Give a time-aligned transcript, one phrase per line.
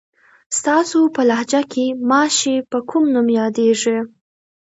[0.57, 3.97] ستاسو په لهجه کې ماشې په کوم نوم یادېږي؟